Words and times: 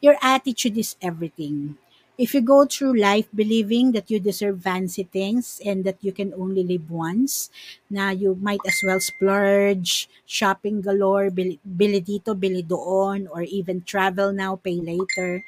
Your 0.00 0.16
attitude 0.22 0.76
is 0.78 0.96
everything. 1.02 1.76
If 2.16 2.32
you 2.32 2.40
go 2.40 2.64
through 2.64 2.96
life 2.96 3.28
believing 3.34 3.92
that 3.92 4.10
you 4.10 4.18
deserve 4.20 4.62
fancy 4.64 5.04
things 5.04 5.60
and 5.64 5.84
that 5.84 6.00
you 6.00 6.12
can 6.12 6.32
only 6.32 6.64
live 6.64 6.88
once, 6.90 7.50
na 7.90 8.08
you 8.10 8.36
might 8.40 8.64
as 8.64 8.80
well 8.86 9.00
splurge, 9.00 10.08
shopping 10.24 10.80
galore, 10.80 11.28
bili, 11.28 11.58
bili 11.60 12.00
dito, 12.00 12.32
bili 12.32 12.64
doon, 12.64 13.28
or 13.28 13.42
even 13.44 13.84
travel 13.84 14.32
now, 14.32 14.56
pay 14.56 14.80
later, 14.80 15.44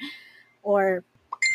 or 0.63 1.05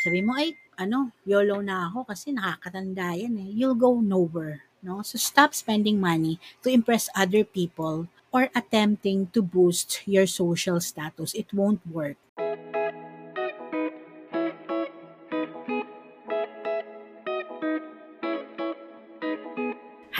sabi 0.04 0.22
mo, 0.26 0.34
ay, 0.38 0.58
ano, 0.80 1.12
YOLO 1.28 1.62
na 1.62 1.90
ako 1.92 2.10
kasi 2.10 2.34
nakakatanda 2.34 3.14
yan 3.14 3.38
eh. 3.38 3.50
You'll 3.54 3.78
go 3.78 4.02
nowhere. 4.02 4.66
No? 4.82 5.02
So 5.06 5.18
stop 5.22 5.54
spending 5.54 6.00
money 6.02 6.40
to 6.66 6.70
impress 6.74 7.10
other 7.14 7.44
people 7.46 8.10
or 8.34 8.50
attempting 8.58 9.30
to 9.38 9.42
boost 9.42 10.02
your 10.10 10.26
social 10.26 10.82
status. 10.82 11.34
It 11.38 11.54
won't 11.54 11.86
work. 11.86 12.18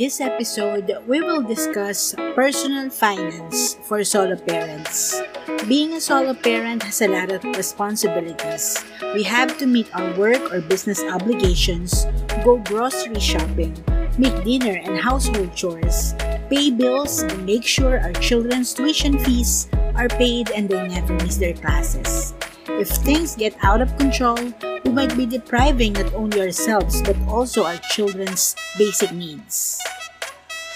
This 0.00 0.18
episode, 0.18 0.88
we 1.06 1.20
will 1.20 1.42
discuss 1.42 2.14
personal 2.34 2.88
finance 2.88 3.76
for 3.84 4.02
solo 4.02 4.34
parents. 4.34 5.20
Being 5.68 5.92
a 5.92 6.00
solo 6.00 6.32
parent 6.32 6.82
has 6.84 7.02
a 7.02 7.08
lot 7.08 7.30
of 7.30 7.44
responsibilities. 7.44 8.82
We 9.12 9.22
have 9.24 9.58
to 9.58 9.66
meet 9.66 9.92
our 9.92 10.16
work 10.16 10.40
or 10.54 10.62
business 10.62 11.04
obligations, 11.04 12.06
go 12.42 12.56
grocery 12.64 13.20
shopping, 13.20 13.76
make 14.16 14.32
dinner 14.42 14.80
and 14.80 14.96
household 14.96 15.52
chores, 15.54 16.14
pay 16.48 16.70
bills, 16.70 17.20
and 17.20 17.44
make 17.44 17.68
sure 17.68 18.00
our 18.00 18.16
children's 18.24 18.72
tuition 18.72 19.18
fees 19.20 19.68
are 20.00 20.08
paid 20.08 20.48
and 20.56 20.66
they 20.66 20.80
never 20.88 21.12
miss 21.20 21.36
their 21.36 21.52
classes. 21.52 22.32
If 22.68 22.88
things 23.04 23.36
get 23.36 23.52
out 23.60 23.82
of 23.82 23.92
control, 23.98 24.40
we 24.84 24.90
might 24.90 25.16
be 25.16 25.26
depriving 25.26 25.92
not 25.92 26.12
only 26.14 26.40
ourselves 26.40 27.02
but 27.02 27.16
also 27.28 27.64
our 27.64 27.76
children's 27.90 28.54
basic 28.78 29.12
needs. 29.12 29.78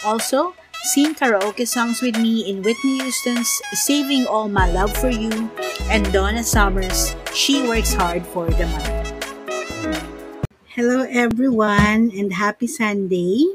Also, 0.04 0.54
sing 0.92 1.14
karaoke 1.14 1.66
songs 1.66 2.02
with 2.02 2.16
me 2.18 2.48
in 2.48 2.62
Whitney 2.62 3.00
Houston's 3.00 3.48
Saving 3.72 4.26
All 4.26 4.48
My 4.48 4.70
Love 4.70 4.94
for 4.96 5.08
You 5.08 5.50
and 5.88 6.04
Donna 6.12 6.44
Summer's 6.44 7.14
She 7.32 7.66
Works 7.66 7.94
Hard 7.94 8.26
for 8.26 8.46
the 8.46 8.66
Money. 8.66 9.00
Hello, 10.74 11.06
everyone, 11.08 12.10
and 12.12 12.34
happy 12.34 12.66
Sunday. 12.66 13.46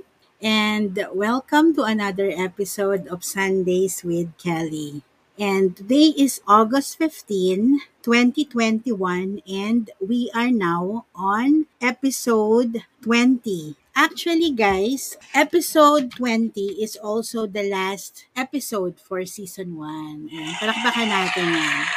And 0.42 0.95
welcome 1.14 1.75
to 1.75 1.83
another 1.83 2.31
episode 2.31 3.08
of 3.08 3.23
Sundays 3.23 4.03
with 4.03 4.31
Kelly. 4.38 5.03
And 5.40 5.72
today 5.72 6.12
is 6.20 6.44
August 6.44 7.00
15, 7.00 7.80
2021, 8.04 9.40
and 9.48 9.88
we 10.04 10.28
are 10.36 10.52
now 10.52 11.08
on 11.16 11.64
episode 11.80 12.83
20. 13.08 13.80
Actually, 13.95 14.52
guys, 14.52 15.16
episode 15.32 16.11
20 16.11 16.83
is 16.83 16.99
also 16.99 17.48
the 17.48 17.64
last 17.72 18.28
episode 18.36 18.99
for 18.99 19.23
season 19.23 19.80
1. 19.80 20.28
Ayan, 20.28 20.60
palakpakan 20.60 21.08
natin 21.08 21.55
yan. 21.55 21.88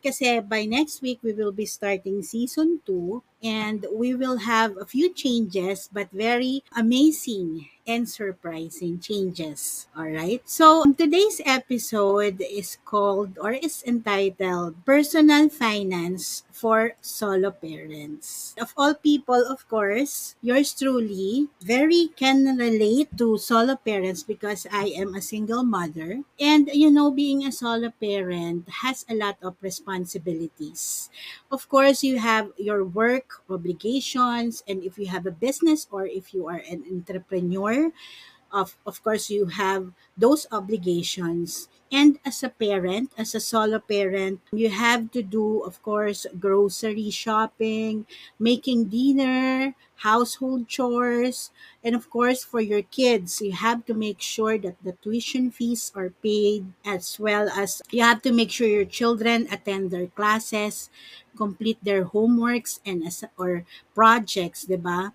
Kasi 0.00 0.40
by 0.40 0.64
next 0.64 1.04
week, 1.04 1.20
we 1.20 1.36
will 1.36 1.52
be 1.52 1.68
starting 1.68 2.24
season 2.24 2.80
2 2.88 3.20
and 3.44 3.84
we 3.92 4.16
will 4.16 4.48
have 4.48 4.72
a 4.80 4.88
few 4.88 5.12
changes 5.12 5.92
but 5.92 6.08
very 6.08 6.64
amazing 6.72 7.68
and 7.86 8.08
surprising 8.08 8.98
changes. 8.98 9.86
All 9.96 10.08
right. 10.08 10.40
So 10.44 10.84
today's 10.96 11.40
episode 11.44 12.40
is 12.40 12.78
called 12.84 13.38
or 13.38 13.52
is 13.52 13.82
entitled 13.86 14.84
Personal 14.84 15.48
Finance 15.48 16.44
for 16.54 16.94
Solo 17.02 17.50
Parents. 17.50 18.54
Of 18.62 18.72
all 18.78 18.94
people, 18.94 19.42
of 19.50 19.66
course, 19.68 20.38
yours 20.40 20.70
truly 20.70 21.50
very 21.60 22.14
can 22.14 22.56
relate 22.56 23.10
to 23.18 23.36
solo 23.36 23.74
parents 23.74 24.22
because 24.22 24.66
I 24.70 24.94
am 24.94 25.18
a 25.18 25.20
single 25.20 25.64
mother. 25.66 26.22
And 26.38 26.70
you 26.72 26.90
know, 26.94 27.10
being 27.10 27.44
a 27.44 27.50
solo 27.50 27.90
parent 27.90 28.70
has 28.86 29.04
a 29.10 29.18
lot 29.18 29.36
of 29.42 29.58
responsibilities. 29.60 31.10
Of 31.50 31.68
course, 31.68 32.06
you 32.06 32.18
have 32.22 32.54
your 32.56 32.84
work 32.84 33.42
obligations, 33.50 34.62
and 34.68 34.82
if 34.86 34.96
you 34.96 35.06
have 35.10 35.26
a 35.26 35.34
business 35.34 35.88
or 35.90 36.06
if 36.06 36.32
you 36.32 36.46
are 36.46 36.62
an 36.70 36.86
entrepreneur, 36.86 37.90
of 38.54 38.78
of 38.86 39.02
course 39.02 39.28
you 39.30 39.46
have 39.50 39.90
those 40.16 40.46
obligations. 40.54 41.68
And 41.92 42.18
as 42.24 42.42
a 42.42 42.48
parent 42.50 43.12
as 43.18 43.34
a 43.34 43.40
solo 43.42 43.78
parent 43.78 44.40
you 44.50 44.70
have 44.70 45.10
to 45.12 45.22
do 45.22 45.62
of 45.66 45.82
course 45.82 46.26
grocery 46.40 47.10
shopping 47.10 48.06
making 48.38 48.90
dinner 48.94 49.74
household 50.06 50.66
chores. 50.66 51.50
And 51.84 51.94
of 51.94 52.10
course 52.10 52.42
for 52.42 52.60
your 52.62 52.82
kids 52.82 53.42
you 53.42 53.52
have 53.52 53.84
to 53.86 53.94
make 53.94 54.20
sure 54.22 54.58
that 54.58 54.78
the 54.82 54.94
tuition 55.02 55.50
fees 55.50 55.92
are 55.94 56.10
paid 56.22 56.66
as 56.86 57.18
well 57.18 57.50
as 57.50 57.82
you 57.90 58.02
have 58.02 58.22
to 58.22 58.32
make 58.32 58.50
sure 58.50 58.66
your 58.66 58.88
children 58.88 59.46
attend 59.50 59.90
their 59.90 60.08
classes 60.08 60.90
complete 61.36 61.78
their 61.82 62.06
homeworks 62.06 62.78
and 62.86 63.02
as 63.02 63.26
or 63.36 63.66
projects 63.94 64.64
'di 64.64 64.78
ba 64.78 65.10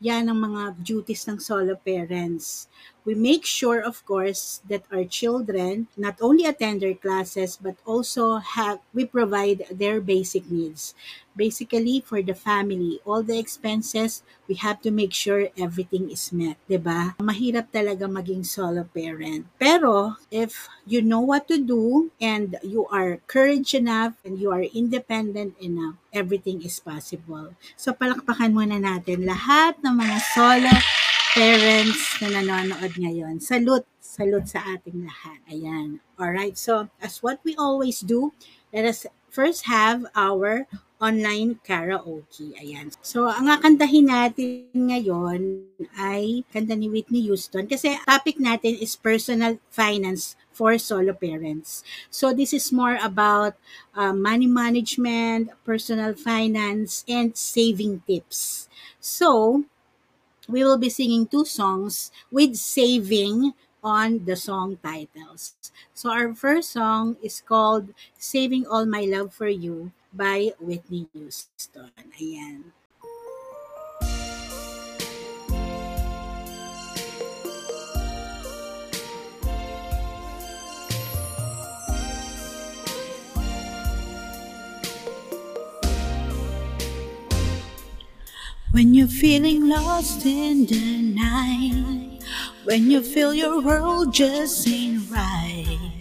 yan 0.00 0.28
ang 0.28 0.38
mga 0.40 0.62
duties 0.82 1.26
ng 1.28 1.38
solo 1.40 1.74
parents. 1.76 2.68
We 3.04 3.14
make 3.14 3.44
sure, 3.44 3.80
of 3.80 4.04
course, 4.06 4.60
that 4.68 4.84
our 4.92 5.04
children 5.04 5.88
not 5.96 6.16
only 6.20 6.44
attend 6.46 6.80
their 6.80 6.94
classes, 6.94 7.58
but 7.60 7.76
also 7.84 8.36
have, 8.38 8.80
we 8.92 9.04
provide 9.04 9.66
their 9.70 10.00
basic 10.00 10.50
needs. 10.50 10.94
Basically, 11.34 11.98
for 11.98 12.22
the 12.22 12.34
family, 12.34 13.02
all 13.02 13.26
the 13.26 13.38
expenses, 13.38 14.22
we 14.46 14.54
have 14.62 14.78
to 14.86 14.94
make 14.94 15.10
sure 15.10 15.50
everything 15.58 16.10
is 16.10 16.30
met, 16.30 16.58
ba? 16.70 17.18
Mahirap 17.18 17.74
talaga 17.74 18.06
maging 18.06 18.46
solo 18.46 18.86
parent. 18.86 19.50
Pero 19.58 20.14
if 20.30 20.70
you 20.86 21.02
know 21.02 21.18
what 21.18 21.50
to 21.50 21.58
do 21.58 22.14
and 22.22 22.54
you 22.62 22.86
are 22.94 23.18
courage 23.26 23.74
enough 23.74 24.14
and 24.22 24.38
you 24.38 24.54
are 24.54 24.62
independent 24.62 25.58
enough, 25.58 25.98
everything 26.14 26.62
is 26.62 26.78
possible. 26.78 27.58
So 27.74 27.90
palakpakan 27.90 28.54
muna 28.54 28.78
natin 28.78 29.26
lahat 29.26 29.82
ng 29.82 29.94
mga 29.94 30.16
solo 30.38 30.70
parents 31.34 32.22
na 32.22 32.30
nanonood 32.30 32.94
ngayon. 32.94 33.42
Salute, 33.42 33.90
salute 33.98 34.46
sa 34.46 34.62
ating 34.70 35.02
lahat. 35.02 35.42
Ayan. 35.50 35.98
Alright, 36.14 36.54
so 36.54 36.86
as 37.02 37.18
what 37.26 37.42
we 37.42 37.58
always 37.58 38.06
do, 38.06 38.30
let 38.70 38.86
us 38.86 39.02
first 39.34 39.66
have 39.66 40.06
our 40.14 40.70
online 41.02 41.58
karaoke. 41.66 42.54
Ayan. 42.56 42.94
So, 43.02 43.26
ang 43.26 43.50
kakantahin 43.50 44.06
natin 44.06 44.70
ngayon 44.72 45.66
ay 45.98 46.46
kanta 46.54 46.78
ni 46.78 46.86
Whitney 46.86 47.26
Houston 47.26 47.66
kasi 47.66 47.98
topic 48.06 48.38
natin 48.38 48.78
is 48.78 48.94
personal 48.94 49.58
finance 49.74 50.38
for 50.54 50.78
solo 50.78 51.10
parents. 51.10 51.82
So, 52.08 52.30
this 52.30 52.54
is 52.54 52.70
more 52.70 52.96
about 53.02 53.58
uh, 53.98 54.14
money 54.14 54.46
management, 54.46 55.50
personal 55.66 56.14
finance, 56.14 57.02
and 57.10 57.34
saving 57.34 58.06
tips. 58.06 58.70
So, 59.02 59.66
we 60.46 60.62
will 60.62 60.78
be 60.78 60.88
singing 60.88 61.26
two 61.26 61.44
songs 61.44 62.14
with 62.30 62.54
saving 62.54 63.52
on 63.84 64.24
the 64.24 64.34
song 64.34 64.80
titles. 64.82 65.54
So 65.92 66.10
our 66.10 66.34
first 66.34 66.72
song 66.72 67.16
is 67.22 67.44
called 67.44 67.92
Saving 68.16 68.66
All 68.66 68.86
My 68.86 69.04
Love 69.04 69.36
for 69.36 69.48
You 69.48 69.92
by 70.12 70.56
Whitney 70.58 71.06
Houston. 71.12 71.92
Ayan. 72.16 72.72
When 88.74 88.92
you're 88.92 89.06
feeling 89.06 89.68
lost 89.68 90.26
in 90.26 90.66
the 90.66 90.98
night, 91.14 91.93
When 92.64 92.90
you 92.90 93.02
feel 93.02 93.34
your 93.34 93.60
world 93.60 94.14
just 94.14 94.66
ain't 94.66 95.10
right, 95.10 95.92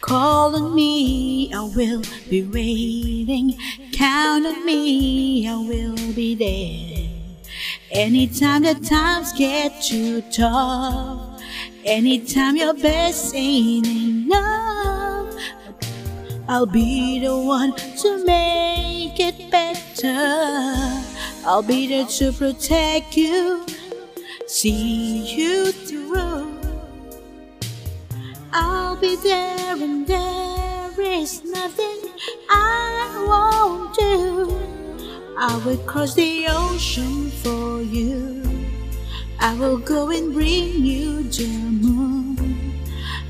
call 0.00 0.56
on 0.56 0.74
me, 0.74 1.52
I 1.52 1.60
will 1.60 2.02
be 2.30 2.42
waiting. 2.44 3.58
Count 3.92 4.46
on 4.46 4.64
me, 4.64 5.46
I 5.46 5.56
will 5.56 5.96
be 6.14 6.34
there. 6.34 7.10
Anytime 7.90 8.62
the 8.62 8.74
times 8.74 9.34
get 9.34 9.82
too 9.82 10.22
tough, 10.32 11.42
anytime 11.84 12.56
your 12.56 12.72
best 12.72 13.34
ain't 13.34 13.86
enough, 13.86 15.34
I'll 16.48 16.64
be 16.64 17.20
the 17.20 17.36
one 17.36 17.74
to 17.74 18.24
make 18.24 19.20
it 19.20 19.50
better. 19.50 21.04
I'll 21.44 21.62
be 21.62 21.86
there 21.86 22.06
to 22.06 22.32
protect 22.32 23.14
you, 23.14 23.66
see 24.48 25.36
you 25.36 25.72
through. 25.72 26.58
I'll 28.50 28.96
be 28.96 29.14
there 29.16 29.76
and 29.76 30.06
there 30.06 30.90
is 30.98 31.44
nothing 31.44 32.00
I 32.48 33.26
won't 33.28 33.94
do. 33.94 34.58
I 35.36 35.54
will 35.66 35.76
cross 35.84 36.14
the 36.14 36.46
ocean 36.48 37.30
for 37.42 37.82
you. 37.82 38.42
I 39.38 39.54
will 39.54 39.76
go 39.76 40.08
and 40.10 40.32
bring 40.32 40.82
you 40.82 41.24
the 41.24 41.46
moon. 41.46 42.72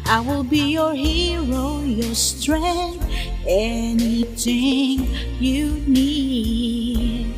I 0.07 0.21
will 0.21 0.45
be 0.45 0.73
your 0.73 0.95
hero, 0.95 1.81
your 1.81 2.15
strength, 2.15 3.05
anything 3.45 5.09
you 5.41 5.83
need. 5.87 7.35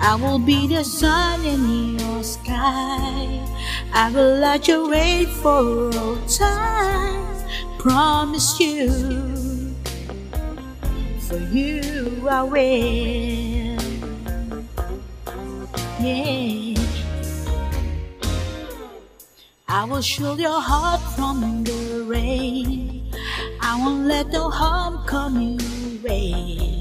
I 0.00 0.16
will 0.16 0.38
be 0.38 0.66
the 0.66 0.82
sun 0.82 1.44
in 1.44 1.97
your 2.18 2.24
sky. 2.24 3.46
I 3.94 4.10
will 4.10 4.40
light 4.40 4.66
your 4.66 4.90
way 4.90 5.24
for 5.40 5.94
all 5.96 6.18
time. 6.26 7.24
Promise 7.78 8.58
you, 8.58 8.90
for 11.28 11.38
you 11.54 12.26
I 12.28 12.42
will. 12.42 13.78
Yeah. 16.02 16.74
I 19.68 19.84
will 19.84 20.02
shield 20.02 20.40
your 20.40 20.60
heart 20.60 21.00
from 21.14 21.62
the 21.62 22.04
rain. 22.04 23.12
I 23.60 23.78
won't 23.78 24.06
let 24.06 24.26
no 24.28 24.50
harm 24.50 25.06
come 25.06 25.40
your 25.40 26.02
way. 26.02 26.77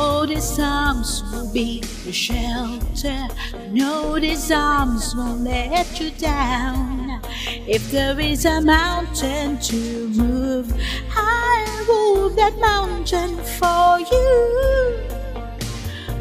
Oh, 0.00 0.24
these 0.26 0.60
arms 0.60 1.24
will 1.32 1.52
be 1.52 1.82
your 2.04 2.12
shelter. 2.12 3.26
No, 3.72 4.16
these 4.20 4.48
arms 4.52 5.12
won't 5.16 5.40
let 5.40 5.98
you 5.98 6.12
down. 6.12 7.20
If 7.66 7.90
there 7.90 8.18
is 8.20 8.44
a 8.44 8.60
mountain 8.60 9.58
to 9.58 10.08
move, 10.10 10.72
I'll 11.16 11.86
move 11.86 12.36
that 12.36 12.56
mountain 12.60 13.38
for 13.58 13.98
you. 13.98 15.00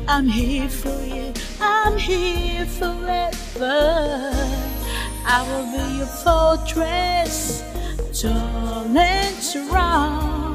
I'm 0.08 0.26
here 0.26 0.70
for 0.70 1.00
you, 1.06 1.32
I'm 1.62 2.00
here 2.00 2.66
forever. 2.66 4.32
I 5.24 5.38
will 5.48 5.68
be 5.78 5.98
your 6.00 6.08
fortress, 6.26 7.64
tall 8.20 8.98
and 8.98 9.36
strong. 9.36 10.47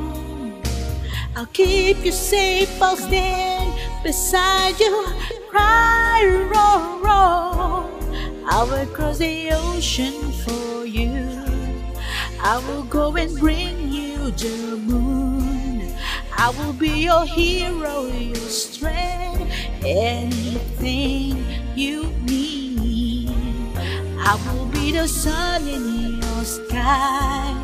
I'll 1.34 1.46
keep 1.46 2.04
you 2.04 2.12
safe, 2.12 2.80
I'll 2.82 2.96
stand 2.96 3.72
beside 4.02 4.78
you, 4.78 5.06
cry, 5.48 6.20
roll, 6.52 6.98
roll. 7.00 7.88
I 8.46 8.62
will 8.64 8.86
cross 8.94 9.18
the 9.18 9.50
ocean 9.52 10.12
for 10.44 10.84
you. 10.84 11.42
I 12.38 12.62
will 12.68 12.82
go 12.84 13.16
and 13.16 13.34
bring 13.38 13.90
you 13.90 14.30
the 14.32 14.76
moon. 14.76 15.94
I 16.36 16.50
will 16.50 16.74
be 16.74 17.04
your 17.04 17.24
hero, 17.24 18.06
your 18.08 18.34
strength, 18.34 19.50
anything 19.82 21.46
you 21.74 22.12
need. 22.24 23.30
I 24.18 24.34
will 24.44 24.66
be 24.66 24.92
the 24.92 25.08
sun 25.08 25.66
in 25.66 26.20
your 26.20 26.44
sky. 26.44 27.56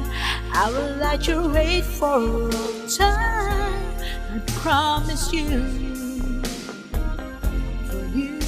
I 0.55 0.71
will 0.71 0.97
light 0.97 1.27
your 1.29 1.49
way 1.51 1.83
for 1.83 2.07
all 2.07 2.89
time. 2.89 3.58
Promise 4.63 5.33
you, 5.33 5.49
for 7.89 8.05
you 8.15 8.39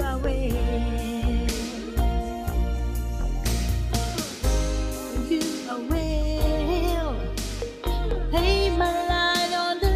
I 0.00 0.16
will. 0.16 1.48
For 4.96 5.20
you 5.30 5.42
I 5.68 5.72
will 5.90 7.16
lay 8.32 8.70
my 8.70 8.92
light 9.08 9.52
on 9.54 9.76
the. 9.80 9.92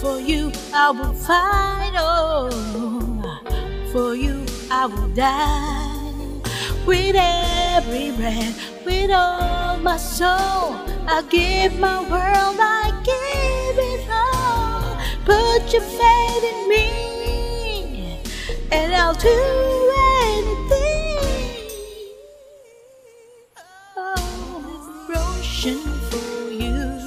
For 0.00 0.20
you 0.20 0.52
I 0.72 0.90
will 0.90 1.14
fight, 1.14 1.94
oh, 1.98 2.50
for 3.92 4.14
you 4.14 4.46
I 4.70 4.86
will 4.86 5.08
die. 5.14 5.90
With 6.86 7.16
every 7.16 8.12
breath, 8.12 8.84
with 8.86 9.10
all 9.10 9.78
my 9.78 9.96
soul, 9.96 10.76
I 11.08 11.22
give 11.28 11.78
my 11.80 12.00
world, 12.02 12.58
I. 12.60 12.83
Put 15.64 15.72
your 15.72 15.82
faith 15.82 16.44
in 16.44 16.68
me, 16.68 18.20
and 18.70 18.94
I'll 18.94 19.14
do 19.14 19.92
anything. 20.28 22.10
Oh, 23.96 24.84
ocean 25.16 25.78
for 26.10 26.50
you. 26.50 27.00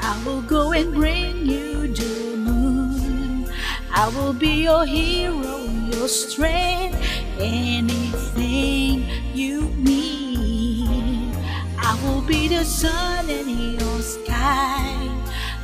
I 0.00 0.22
will 0.24 0.42
go 0.42 0.70
and 0.70 0.94
bring 0.94 1.46
you 1.46 1.88
the 1.88 2.36
moon. 2.36 3.50
I 3.92 4.06
will 4.06 4.34
be 4.34 4.62
your 4.62 4.86
hero, 4.86 5.64
your 5.90 6.06
strength, 6.06 6.96
anything 7.40 9.04
you 9.34 9.62
need. 9.78 11.34
I 11.76 11.98
will 12.04 12.22
be 12.22 12.46
the 12.46 12.64
sun 12.64 13.28
in 13.28 13.80
your 13.80 14.00
sky. 14.00 14.97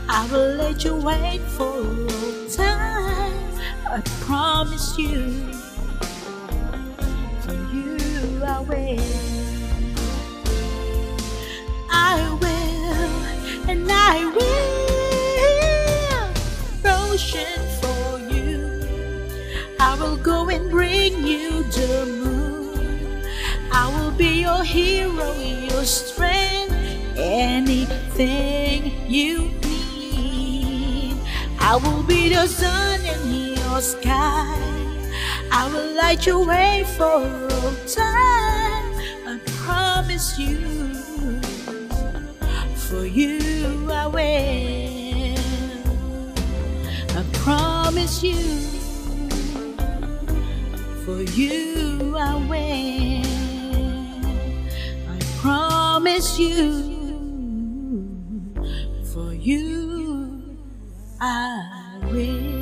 I 0.08 0.26
will 0.30 0.54
let 0.56 0.84
you 0.84 0.96
wait 0.96 1.40
for 1.40 1.78
a 1.78 1.80
long 1.80 2.48
time. 2.50 3.34
I 3.86 4.00
promise 4.20 4.98
you, 4.98 5.52
for 7.40 7.54
you 7.72 8.42
I 8.44 8.60
will. 8.60 9.00
I 11.90 12.38
will, 12.42 13.70
and 13.70 13.86
I 13.90 14.24
will. 14.36 14.74
Ocean 17.12 17.62
for 17.80 18.18
you. 18.32 18.86
I 19.80 19.96
will 19.98 20.16
go 20.18 20.48
and 20.50 20.70
bring 20.70 21.26
you 21.26 21.62
the 21.64 22.06
moon. 22.06 23.24
I 23.72 23.88
will 23.96 24.10
be 24.12 24.42
your 24.42 24.62
hero, 24.64 25.32
your 25.34 25.84
strength, 25.84 26.74
anything 27.16 28.92
you. 29.10 29.63
I 31.66 31.76
will 31.76 32.02
be 32.02 32.28
the 32.28 32.46
sun 32.46 33.00
in 33.00 33.54
your 33.56 33.80
sky. 33.80 34.54
I 35.50 35.66
will 35.72 35.94
light 35.96 36.26
your 36.26 36.44
way 36.44 36.84
for 36.96 37.04
all 37.04 37.74
time. 37.86 38.84
I 39.26 39.40
promise 39.64 40.38
you, 40.38 40.60
for 42.76 43.06
you 43.06 43.90
I 43.90 44.06
will. 44.06 45.38
I 47.18 47.24
promise 47.32 48.22
you, 48.22 48.36
for 51.04 51.22
you 51.22 52.14
I 52.14 52.34
will. 52.50 53.24
I 55.08 55.18
promise 55.40 56.38
you, 56.38 56.93
I 61.24 62.04
will. 62.12 62.52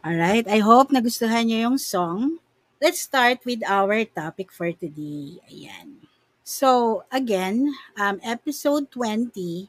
Alright, 0.00 0.48
I 0.48 0.64
hope 0.64 0.88
nagustuhan 0.96 1.52
niyo 1.52 1.68
yung 1.68 1.76
song. 1.76 2.40
Let's 2.80 3.04
start 3.04 3.44
with 3.44 3.60
our 3.68 4.08
topic 4.08 4.48
for 4.48 4.72
today. 4.72 5.44
Ayan. 5.52 6.00
So, 6.40 7.04
again, 7.12 7.68
um, 8.00 8.16
episode 8.24 8.88
20 8.96 9.68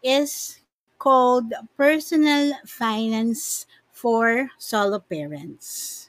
is 0.00 0.64
called 0.96 1.52
Personal 1.76 2.56
Finance 2.64 3.68
for 3.96 4.52
Solo 4.60 5.00
Parents. 5.00 6.06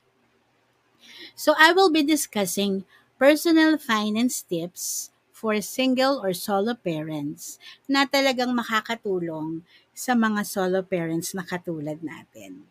So, 1.39 1.55
I 1.55 1.71
will 1.71 1.87
be 1.87 2.03
discussing 2.03 2.83
personal 3.15 3.79
finance 3.79 4.43
tips 4.43 5.09
for 5.31 5.55
single 5.61 6.19
or 6.19 6.33
solo 6.33 6.73
parents 6.75 7.61
na 7.87 8.03
talagang 8.09 8.51
makakatulong 8.57 9.63
sa 9.95 10.17
mga 10.17 10.43
solo 10.43 10.81
parents 10.83 11.31
na 11.31 11.45
katulad 11.45 12.01
natin. 12.03 12.67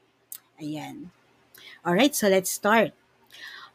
Ayan. 0.60 1.14
Alright, 1.86 2.12
so 2.18 2.26
let's 2.28 2.50
start. 2.50 2.90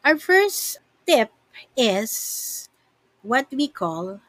Our 0.04 0.20
first 0.20 0.78
tip 1.08 1.32
is 1.76 2.68
what 3.24 3.48
we 3.50 3.68
call 3.68 4.20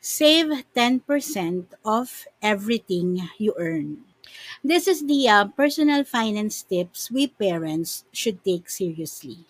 save 0.00 0.64
10% 0.72 1.74
of 1.84 2.28
everything 2.40 3.28
you 3.36 3.52
earn. 3.60 4.07
This 4.62 4.86
is 4.86 5.06
the 5.06 5.28
uh, 5.28 5.44
personal 5.48 6.04
finance 6.04 6.62
tips 6.62 7.10
we 7.10 7.26
parents 7.26 8.04
should 8.12 8.44
take 8.44 8.70
seriously. 8.70 9.46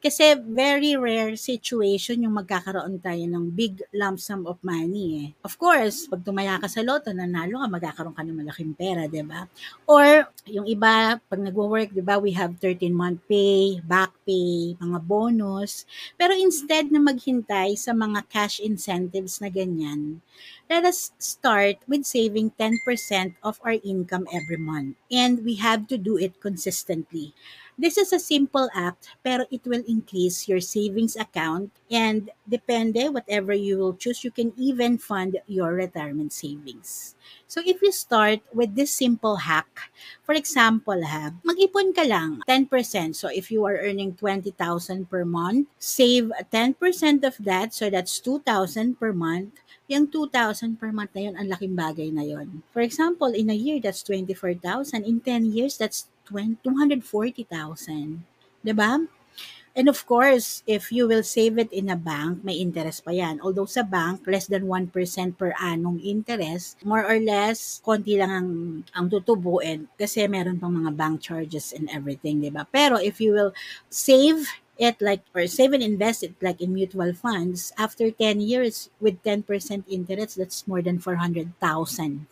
Kasi 0.00 0.32
very 0.48 0.96
rare 0.96 1.36
situation 1.36 2.24
yung 2.24 2.40
magkakaroon 2.40 2.96
tayo 3.04 3.20
ng 3.20 3.52
big 3.52 3.84
lump 3.92 4.16
sum 4.16 4.48
of 4.48 4.56
money 4.64 5.28
eh. 5.28 5.28
Of 5.44 5.60
course, 5.60 6.08
pag 6.08 6.24
tumaya 6.24 6.56
ka 6.56 6.72
sa 6.72 6.80
loto, 6.80 7.12
nanalo 7.12 7.60
ka, 7.60 7.68
magkakaroon 7.68 8.16
ka 8.16 8.24
ng 8.24 8.40
malaking 8.40 8.72
pera, 8.72 9.04
di 9.04 9.20
ba? 9.20 9.44
Or, 9.84 10.24
yung 10.48 10.64
iba, 10.64 11.20
pag 11.20 11.40
nagwo-work, 11.44 11.92
di 11.92 12.00
ba, 12.00 12.16
we 12.16 12.32
have 12.32 12.56
13-month 12.56 13.28
pay, 13.28 13.84
back 13.84 14.16
pay, 14.24 14.72
mga 14.80 15.04
bonus. 15.04 15.84
Pero 16.16 16.32
instead 16.32 16.88
na 16.88 17.04
maghintay 17.04 17.76
sa 17.76 17.92
mga 17.92 18.24
cash 18.32 18.56
incentives 18.56 19.36
na 19.44 19.52
ganyan, 19.52 20.24
let 20.72 20.88
us 20.88 21.12
start 21.20 21.76
with 21.84 22.08
saving 22.08 22.48
10% 22.56 23.36
of 23.44 23.60
our 23.60 23.76
income 23.84 24.24
every 24.32 24.56
month. 24.56 24.96
And 25.12 25.44
we 25.44 25.60
have 25.60 25.84
to 25.92 26.00
do 26.00 26.16
it 26.16 26.40
consistently. 26.40 27.36
This 27.78 27.96
is 27.98 28.12
a 28.12 28.20
simple 28.20 28.68
act, 28.74 29.08
pero 29.22 29.44
it 29.50 29.64
will 29.64 29.82
increase 29.86 30.48
your 30.48 30.60
savings 30.60 31.16
account 31.16 31.70
and 31.90 32.30
depende, 32.48 33.08
whatever 33.08 33.52
you 33.52 33.78
will 33.78 33.94
choose, 33.94 34.24
you 34.24 34.30
can 34.30 34.52
even 34.56 34.98
fund 34.98 35.38
your 35.46 35.74
retirement 35.74 36.32
savings. 36.32 37.14
So 37.46 37.62
if 37.64 37.82
you 37.82 37.92
start 37.92 38.40
with 38.52 38.74
this 38.74 38.92
simple 38.92 39.36
hack, 39.36 39.90
for 40.22 40.34
example 40.34 41.00
ha, 41.02 41.32
mag-ipon 41.42 41.94
ka 41.94 42.04
lang 42.04 42.42
10%. 42.48 43.16
So 43.16 43.28
if 43.28 43.50
you 43.50 43.64
are 43.64 43.78
earning 43.78 44.14
20,000 44.14 44.54
per 45.08 45.24
month, 45.24 45.68
save 45.78 46.32
10% 46.52 46.76
of 47.24 47.36
that, 47.44 47.74
so 47.74 47.90
that's 47.90 48.20
2,000 48.20 48.98
per 48.98 49.12
month 49.12 49.60
yung 49.90 50.06
2,000 50.06 50.78
per 50.78 50.94
month 50.94 51.10
na 51.18 51.26
yun, 51.26 51.34
ang 51.34 51.50
laking 51.50 51.74
bagay 51.74 52.14
na 52.14 52.22
yun. 52.22 52.62
For 52.70 52.78
example, 52.78 53.34
in 53.34 53.50
a 53.50 53.58
year, 53.58 53.82
that's 53.82 54.06
24,000. 54.06 55.02
In 55.02 55.18
10 55.18 55.50
years, 55.50 55.74
that's 55.74 56.06
240,000. 56.30 58.24
Diba? 58.64 59.06
And 59.70 59.86
of 59.86 60.02
course, 60.02 60.66
if 60.66 60.90
you 60.90 61.06
will 61.06 61.22
save 61.22 61.54
it 61.58 61.70
in 61.70 61.90
a 61.90 61.96
bank, 61.96 62.42
may 62.42 62.58
interest 62.58 63.06
pa 63.06 63.14
yan. 63.14 63.38
Although 63.38 63.70
sa 63.70 63.86
bank, 63.86 64.26
less 64.26 64.50
than 64.50 64.66
1% 64.66 64.90
per 65.38 65.54
annum 65.62 66.02
interest, 66.02 66.82
more 66.82 67.06
or 67.06 67.22
less, 67.22 67.78
konti 67.78 68.18
lang 68.18 68.32
ang, 68.34 68.48
ang 68.98 69.06
tutubuin 69.06 69.86
kasi 69.94 70.26
meron 70.26 70.58
pang 70.58 70.74
mga 70.74 70.90
bank 70.98 71.22
charges 71.22 71.70
and 71.70 71.86
everything, 71.94 72.42
di 72.42 72.50
ba? 72.50 72.66
Pero 72.66 72.98
if 72.98 73.22
you 73.22 73.30
will 73.30 73.54
save 73.86 74.42
it 74.80 74.96
like 74.98 75.20
or 75.36 75.46
save 75.46 75.76
and 75.76 75.84
invest 75.84 76.24
it 76.24 76.34
like 76.40 76.58
in 76.58 76.72
mutual 76.72 77.12
funds 77.12 77.70
after 77.76 78.10
10 78.10 78.40
years 78.40 78.88
with 78.96 79.20
10% 79.22 79.44
interest 79.86 80.40
that's 80.40 80.64
more 80.64 80.80
than 80.80 80.96
400,000 80.96 81.52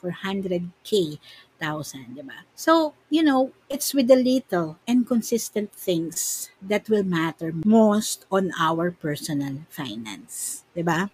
400k 0.01 1.21
thousand, 1.59 2.15
di 2.17 2.23
ba? 2.23 2.47
So, 2.55 2.95
you 3.11 3.23
know, 3.23 3.53
it's 3.69 3.93
with 3.93 4.09
the 4.09 4.17
little 4.17 4.79
and 4.87 5.07
consistent 5.07 5.73
things 5.75 6.49
that 6.63 6.89
will 6.89 7.05
matter 7.05 7.53
most 7.67 8.25
on 8.31 8.51
our 8.59 8.91
personal 8.91 9.67
finance, 9.69 10.65
di 10.75 10.83
ba? 10.83 11.11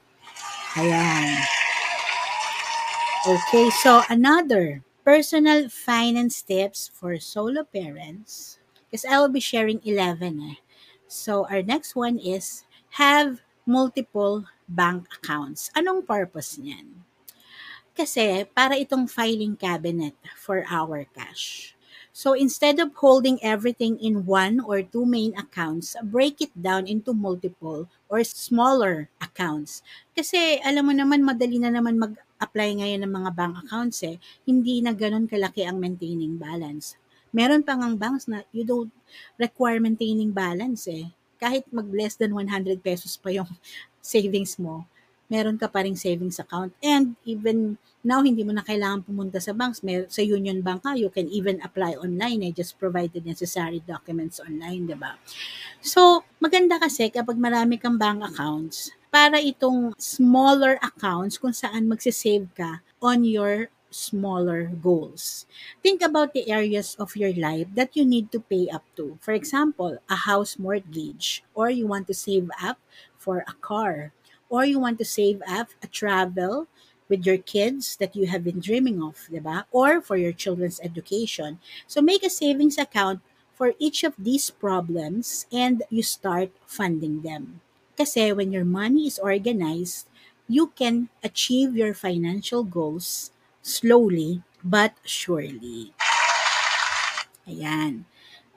Ayan. 0.76 1.40
Okay, 3.24 3.70
so 3.70 4.02
another 4.12 4.84
personal 5.04 5.68
finance 5.72 6.42
tips 6.42 6.92
for 6.92 7.16
solo 7.18 7.64
parents 7.64 8.58
because 8.90 9.04
I 9.08 9.16
will 9.20 9.32
be 9.32 9.40
sharing 9.40 9.80
11 9.84 10.40
eh. 10.44 10.60
So 11.08 11.48
our 11.48 11.62
next 11.64 11.96
one 11.96 12.18
is 12.20 12.64
have 13.00 13.40
multiple 13.64 14.44
bank 14.68 15.08
accounts. 15.20 15.72
Anong 15.72 16.04
purpose 16.04 16.60
niyan? 16.60 17.00
Kasi 17.94 18.42
para 18.50 18.74
itong 18.74 19.06
filing 19.06 19.54
cabinet 19.54 20.18
for 20.34 20.66
our 20.66 21.06
cash. 21.14 21.74
So 22.14 22.34
instead 22.34 22.78
of 22.78 22.94
holding 22.94 23.42
everything 23.42 23.98
in 23.98 24.22
one 24.22 24.62
or 24.62 24.82
two 24.86 25.02
main 25.02 25.34
accounts, 25.34 25.98
break 26.02 26.38
it 26.38 26.54
down 26.54 26.86
into 26.86 27.10
multiple 27.10 27.90
or 28.06 28.22
smaller 28.22 29.10
accounts. 29.18 29.82
Kasi 30.14 30.62
alam 30.62 30.86
mo 30.86 30.94
naman, 30.94 31.26
madali 31.26 31.58
na 31.58 31.74
naman 31.74 31.98
mag-apply 31.98 32.78
ngayon 32.78 33.02
ng 33.02 33.14
mga 33.18 33.30
bank 33.34 33.54
accounts 33.66 34.06
eh. 34.06 34.22
Hindi 34.46 34.78
na 34.78 34.94
ganun 34.94 35.26
kalaki 35.26 35.66
ang 35.66 35.82
maintaining 35.82 36.38
balance. 36.38 36.94
Meron 37.34 37.66
pa 37.66 37.74
ngang 37.74 37.98
banks 37.98 38.30
na 38.30 38.46
you 38.54 38.62
don't 38.62 38.94
require 39.34 39.82
maintaining 39.82 40.30
balance 40.30 40.86
eh. 40.86 41.10
Kahit 41.38 41.66
mag 41.74 41.90
less 41.90 42.14
than 42.14 42.30
100 42.30 42.78
pesos 42.78 43.18
pa 43.18 43.34
yung 43.34 43.50
savings 43.98 44.54
mo, 44.54 44.86
meron 45.34 45.58
ka 45.58 45.66
pa 45.66 45.82
ring 45.82 45.98
savings 45.98 46.38
account. 46.38 46.70
And 46.78 47.18
even 47.26 47.82
now, 48.06 48.22
hindi 48.22 48.46
mo 48.46 48.54
na 48.54 48.62
kailangan 48.62 49.02
pumunta 49.02 49.42
sa 49.42 49.50
banks. 49.50 49.82
May, 49.82 50.06
sa 50.06 50.22
Union 50.22 50.62
Bank 50.62 50.86
ka, 50.86 50.94
you 50.94 51.10
can 51.10 51.26
even 51.34 51.58
apply 51.66 51.98
online. 51.98 52.46
I 52.46 52.54
just 52.54 52.78
provided 52.78 53.26
necessary 53.26 53.82
documents 53.82 54.38
online, 54.38 54.86
di 54.86 54.94
ba? 54.94 55.18
So, 55.82 56.22
maganda 56.38 56.78
kasi 56.78 57.10
kapag 57.10 57.34
marami 57.34 57.82
kang 57.82 57.98
bank 57.98 58.22
accounts, 58.22 58.94
para 59.10 59.42
itong 59.42 59.94
smaller 59.98 60.78
accounts 60.82 61.38
kung 61.38 61.54
saan 61.54 61.90
magsisave 61.90 62.46
ka 62.54 62.82
on 63.02 63.26
your 63.26 63.70
smaller 63.94 64.66
goals. 64.82 65.46
Think 65.78 66.02
about 66.02 66.34
the 66.34 66.50
areas 66.50 66.98
of 66.98 67.14
your 67.14 67.30
life 67.38 67.70
that 67.78 67.94
you 67.94 68.02
need 68.02 68.34
to 68.34 68.42
pay 68.42 68.66
up 68.66 68.82
to. 68.98 69.14
For 69.22 69.30
example, 69.30 70.02
a 70.10 70.18
house 70.26 70.58
mortgage, 70.58 71.46
or 71.54 71.70
you 71.70 71.86
want 71.86 72.10
to 72.10 72.14
save 72.14 72.50
up 72.58 72.82
for 73.14 73.46
a 73.46 73.54
car, 73.62 74.10
or 74.48 74.64
you 74.64 74.78
want 74.78 74.98
to 74.98 75.04
save 75.04 75.42
up 75.48 75.68
a 75.82 75.86
travel 75.86 76.66
with 77.08 77.26
your 77.26 77.38
kids 77.38 77.96
that 77.96 78.16
you 78.16 78.26
have 78.26 78.44
been 78.44 78.60
dreaming 78.60 79.02
of, 79.02 79.28
diba? 79.30 79.64
Or 79.70 80.00
for 80.00 80.16
your 80.16 80.32
children's 80.32 80.80
education. 80.80 81.58
So 81.86 82.00
make 82.00 82.22
a 82.24 82.30
savings 82.30 82.78
account 82.78 83.20
for 83.54 83.74
each 83.78 84.02
of 84.04 84.14
these 84.18 84.50
problems 84.50 85.46
and 85.52 85.82
you 85.90 86.02
start 86.02 86.50
funding 86.66 87.22
them. 87.22 87.60
Kasi 87.96 88.32
when 88.32 88.52
your 88.52 88.64
money 88.64 89.06
is 89.06 89.18
organized, 89.18 90.08
you 90.48 90.72
can 90.74 91.08
achieve 91.22 91.76
your 91.76 91.94
financial 91.94 92.64
goals 92.64 93.30
slowly 93.62 94.42
but 94.64 94.94
surely. 95.04 95.94
Ayan. 97.48 98.04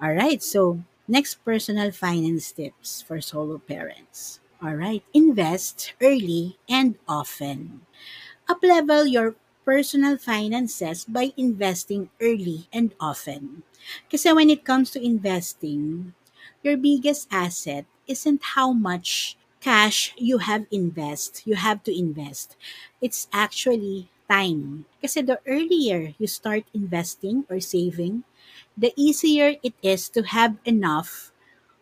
All 0.02 0.14
right, 0.14 0.42
so 0.44 0.84
next 1.08 1.44
personal 1.44 1.92
finance 1.92 2.52
tips 2.52 3.02
for 3.02 3.20
solo 3.22 3.58
parents. 3.58 4.40
All 4.62 4.74
right, 4.76 5.04
invest 5.14 5.94
early 6.02 6.58
and 6.70 6.98
often. 7.08 7.86
Uplevel 8.50 9.10
your 9.12 9.36
personal 9.66 10.18
finances 10.18 11.06
by 11.06 11.34
investing 11.38 12.10
early 12.22 12.68
and 12.74 12.94
often. 13.00 13.64
Kasi 14.12 14.34
when 14.34 14.50
it 14.52 14.66
comes 14.66 14.92
to 14.94 15.02
investing, 15.04 16.14
your 16.64 16.78
biggest 16.78 17.28
asset 17.32 17.86
isn't 18.08 18.58
how 18.58 18.74
much 18.74 19.38
cash 19.62 20.14
you 20.18 20.40
have 20.40 20.66
invest, 20.72 21.44
you 21.46 21.56
have 21.56 21.84
to 21.86 21.94
invest. 21.96 22.58
It's 23.02 23.28
actually 23.34 24.10
time. 24.30 24.86
Kasi 25.02 25.22
the 25.24 25.40
earlier 25.48 26.14
you 26.20 26.28
start 26.28 26.66
investing 26.74 27.46
or 27.50 27.60
saving, 27.62 28.24
the 28.78 28.94
easier 28.98 29.58
it 29.64 29.76
is 29.84 30.10
to 30.18 30.24
have 30.24 30.58
enough 30.66 31.32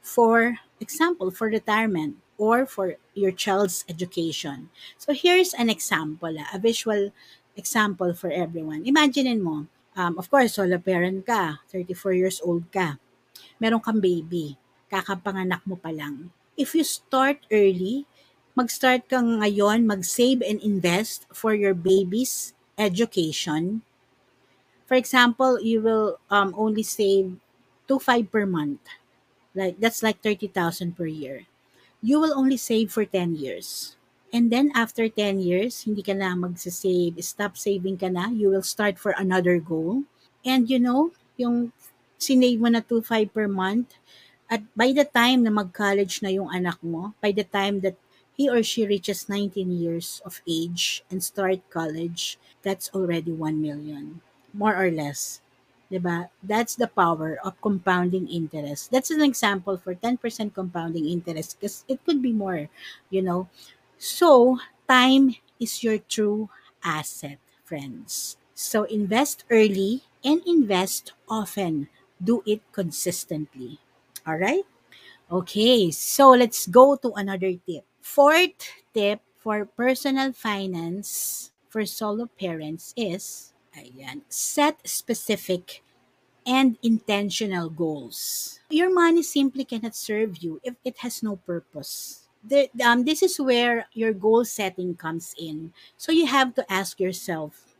for 0.01 0.60
example 0.82 1.32
for 1.32 1.48
retirement 1.50 2.17
or 2.38 2.65
for 2.65 2.96
your 3.13 3.32
child's 3.32 3.86
education. 3.88 4.70
So 4.98 5.13
here's 5.13 5.54
an 5.54 5.70
example, 5.70 6.36
ah, 6.39 6.50
a 6.54 6.60
visual 6.60 7.12
example 7.56 8.13
for 8.13 8.32
everyone. 8.32 8.84
Imagine 8.84 9.39
mo, 9.42 9.68
um, 9.96 10.20
of 10.20 10.27
course, 10.30 10.56
solo 10.60 10.77
parent 10.77 11.25
ka, 11.25 11.63
34 11.72 12.13
years 12.13 12.38
old 12.44 12.68
ka, 12.72 13.00
meron 13.60 13.80
kang 13.80 14.04
baby, 14.04 14.60
kakapanganak 14.92 15.63
mo 15.63 15.80
pa 15.80 15.92
lang. 15.92 16.32
If 16.60 16.75
you 16.75 16.84
start 16.84 17.44
early, 17.51 18.08
mag-start 18.56 19.08
kang 19.08 19.39
ngayon, 19.44 19.88
mag-save 19.88 20.44
and 20.44 20.60
invest 20.63 21.27
for 21.32 21.56
your 21.56 21.75
baby's 21.75 22.56
education. 22.80 23.84
For 24.86 24.96
example, 24.96 25.60
you 25.60 25.82
will 25.82 26.20
um, 26.30 26.54
only 26.56 26.84
save 26.84 27.36
2.5 27.88 28.32
per 28.32 28.46
month. 28.46 28.84
Like 29.56 29.80
that's 29.80 30.04
like 30.04 30.20
30,000 30.20 31.00
per 31.00 31.08
year 31.08 31.48
you 32.05 32.21
will 32.21 32.38
only 32.38 32.55
save 32.55 32.93
for 32.93 33.01
10 33.01 33.33
years. 33.33 33.97
And 34.29 34.53
then 34.53 34.69
after 34.77 35.09
10 35.09 35.41
years, 35.41 35.89
hindi 35.89 36.05
ka 36.05 36.13
na 36.13 36.38
magsasave, 36.38 37.17
stop 37.25 37.57
saving 37.57 37.97
ka 37.97 38.13
na, 38.13 38.29
you 38.29 38.53
will 38.53 38.62
start 38.62 39.01
for 39.01 39.17
another 39.17 39.57
goal. 39.57 40.05
And 40.45 40.69
you 40.69 40.77
know, 40.77 41.17
yung 41.33 41.74
sinave 42.21 42.62
mo 42.62 42.69
na 42.69 42.85
2.5 42.85 43.33
per 43.33 43.50
month, 43.50 43.97
at 44.45 44.62
by 44.77 44.93
the 44.93 45.09
time 45.09 45.41
na 45.41 45.50
mag-college 45.50 46.21
na 46.21 46.29
yung 46.29 46.53
anak 46.53 46.77
mo, 46.85 47.17
by 47.25 47.33
the 47.33 47.47
time 47.47 47.81
that 47.81 47.97
he 48.38 48.45
or 48.45 48.62
she 48.62 48.85
reaches 48.85 49.25
19 49.25 49.74
years 49.74 50.21
of 50.21 50.45
age 50.45 51.01
and 51.09 51.25
start 51.25 51.65
college, 51.74 52.38
that's 52.62 52.93
already 52.93 53.33
1 53.33 53.57
million, 53.57 54.21
more 54.53 54.77
or 54.77 54.93
less. 54.93 55.41
'Di? 55.89 56.25
That's 56.44 56.75
the 56.75 56.88
power 56.88 57.38
of 57.44 57.60
compounding 57.62 58.27
interest. 58.27 58.92
That's 58.92 59.12
an 59.12 59.22
example 59.22 59.77
for 59.77 59.94
10% 59.96 60.54
compounding 60.54 61.08
interest 61.10 61.58
because 61.60 61.86
it 61.88 62.04
could 62.06 62.22
be 62.22 62.34
more, 62.34 62.70
you 63.10 63.22
know. 63.22 63.48
So, 63.98 64.60
time 64.88 65.36
is 65.60 65.84
your 65.84 65.98
true 66.00 66.50
asset, 66.84 67.39
friends. 67.63 68.38
So, 68.54 68.84
invest 68.86 69.46
early 69.50 70.04
and 70.24 70.42
invest 70.46 71.13
often. 71.30 71.89
Do 72.24 72.44
it 72.46 72.62
consistently. 72.72 73.80
All 74.25 74.38
right? 74.38 74.65
Okay, 75.32 75.92
so 75.92 76.32
let's 76.32 76.68
go 76.68 76.96
to 76.98 77.13
another 77.18 77.54
tip. 77.65 77.86
Fourth 78.01 78.70
tip 78.94 79.22
for 79.38 79.65
personal 79.65 80.34
finance 80.34 81.51
for 81.70 81.86
solo 81.86 82.27
parents 82.39 82.94
is 82.98 83.54
ayan, 83.75 84.24
set 84.32 84.79
specific 84.88 85.84
and 86.46 86.77
intentional 86.82 87.70
goals. 87.70 88.60
Your 88.70 88.94
money 88.94 89.24
simply 89.24 89.65
cannot 89.65 89.96
serve 89.96 90.38
you 90.38 90.62
if 90.63 90.75
it 90.86 91.00
has 91.00 91.22
no 91.22 91.38
purpose. 91.38 92.27
The, 92.46 92.70
um, 92.86 93.03
this 93.03 93.24
is 93.24 93.41
where 93.41 93.88
your 93.94 94.13
goal 94.13 94.46
setting 94.46 94.96
comes 94.96 95.34
in. 95.38 95.74
So 95.98 96.12
you 96.12 96.27
have 96.27 96.53
to 96.55 96.72
ask 96.72 97.00
yourself, 97.00 97.75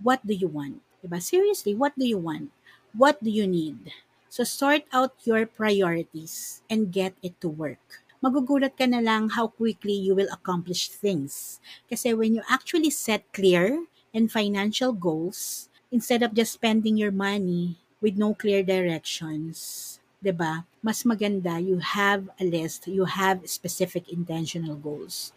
what 0.00 0.24
do 0.24 0.34
you 0.34 0.46
want? 0.46 0.82
Diba? 1.02 1.20
Seriously, 1.22 1.74
what 1.74 1.98
do 1.98 2.06
you 2.06 2.18
want? 2.18 2.50
What 2.94 3.22
do 3.22 3.30
you 3.30 3.46
need? 3.46 3.90
So 4.28 4.44
sort 4.44 4.84
out 4.92 5.14
your 5.24 5.46
priorities 5.46 6.62
and 6.70 6.92
get 6.92 7.14
it 7.22 7.40
to 7.40 7.48
work. 7.48 8.06
Magugulat 8.22 8.78
ka 8.78 8.86
na 8.86 8.98
lang 8.98 9.30
how 9.30 9.46
quickly 9.46 9.94
you 9.94 10.14
will 10.14 10.30
accomplish 10.30 10.90
things. 10.90 11.58
Kasi 11.90 12.14
when 12.14 12.34
you 12.34 12.42
actually 12.50 12.90
set 12.90 13.26
clear 13.34 13.86
and 14.18 14.26
financial 14.26 14.90
goals, 14.90 15.70
instead 15.94 16.26
of 16.26 16.34
just 16.34 16.58
spending 16.58 16.98
your 16.98 17.14
money 17.14 17.78
with 18.02 18.18
no 18.18 18.34
clear 18.34 18.66
directions, 18.66 19.96
'di 20.18 20.34
ba? 20.34 20.66
Mas 20.82 21.06
maganda 21.06 21.62
you 21.62 21.78
have 21.78 22.26
a 22.42 22.44
list, 22.44 22.90
you 22.90 23.06
have 23.06 23.46
specific 23.46 24.10
intentional 24.10 24.74
goals. 24.74 25.30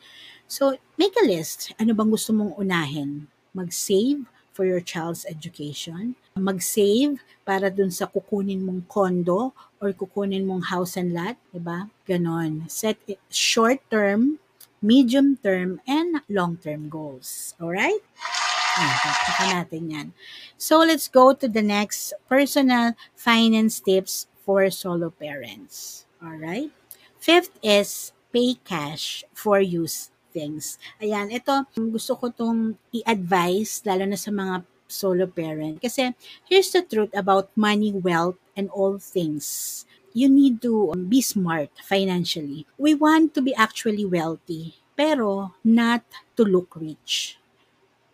So, 0.49 0.75
make 0.97 1.13
a 1.21 1.29
list. 1.29 1.71
Ano 1.77 1.93
bang 1.93 2.09
gusto 2.09 2.33
mong 2.33 2.57
unahin? 2.57 3.29
Mag-save 3.53 4.25
for 4.51 4.67
your 4.67 4.83
child's 4.83 5.23
education, 5.23 6.17
mag-save 6.35 7.23
para 7.47 7.71
dun 7.71 7.87
sa 7.93 8.09
kukunin 8.09 8.59
mong 8.59 8.83
condo 8.89 9.55
or 9.79 9.95
kukunin 9.95 10.43
mong 10.43 10.67
house 10.67 10.99
and 10.99 11.15
lot, 11.15 11.37
'di 11.53 11.61
ba? 11.61 11.87
Ganon. 12.03 12.67
Set 12.67 12.99
it 13.07 13.21
short 13.31 13.79
term, 13.87 14.41
medium 14.83 15.39
term, 15.39 15.79
and 15.87 16.19
long 16.27 16.59
term 16.59 16.91
goals. 16.91 17.55
Alright? 17.61 18.03
Ah, 18.19 18.40
taktakan 18.77 19.47
natin 19.51 19.83
yan. 19.91 20.07
So, 20.55 20.79
let's 20.85 21.11
go 21.11 21.33
to 21.35 21.47
the 21.47 21.63
next 21.63 22.13
personal 22.31 22.95
finance 23.15 23.83
tips 23.83 24.27
for 24.45 24.67
solo 24.71 25.11
parents. 25.11 26.05
Alright? 26.21 26.71
Fifth 27.19 27.53
is 27.61 28.13
pay 28.31 28.57
cash 28.63 29.23
for 29.35 29.59
use 29.59 30.09
things. 30.31 30.79
Ayan, 31.03 31.29
ito, 31.29 31.67
gusto 31.91 32.15
ko 32.15 32.31
tong 32.31 32.79
i-advise, 32.95 33.83
lalo 33.83 34.07
na 34.07 34.17
sa 34.17 34.31
mga 34.31 34.63
solo 34.87 35.27
parent. 35.27 35.79
Kasi, 35.79 36.15
here's 36.47 36.71
the 36.71 36.81
truth 36.83 37.11
about 37.11 37.51
money, 37.55 37.91
wealth, 37.91 38.39
and 38.55 38.71
all 38.71 38.97
things. 38.97 39.83
You 40.11 40.27
need 40.27 40.59
to 40.63 40.91
um, 40.91 41.07
be 41.07 41.23
smart 41.23 41.71
financially. 41.83 42.67
We 42.75 42.95
want 42.95 43.31
to 43.35 43.41
be 43.41 43.55
actually 43.55 44.03
wealthy, 44.03 44.75
pero 44.95 45.55
not 45.63 46.03
to 46.35 46.43
look 46.43 46.75
rich. 46.75 47.40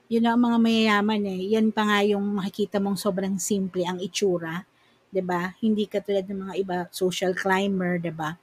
Yun 0.08 0.24
ang 0.28 0.40
mga 0.40 0.58
mayayaman 0.64 1.24
eh. 1.28 1.42
Yan 1.56 1.68
pa 1.76 1.84
nga 1.88 2.00
yung 2.08 2.24
makikita 2.40 2.80
mong 2.80 2.96
sobrang 3.00 3.36
simple 3.40 3.84
ang 3.84 4.00
itsura. 4.00 4.64
'di 5.12 5.24
ba? 5.24 5.56
Hindi 5.64 5.88
katulad 5.88 6.28
ng 6.28 6.40
mga 6.48 6.54
iba 6.60 6.78
social 6.92 7.32
climber, 7.36 8.00
'di 8.00 8.12
ba? 8.16 8.36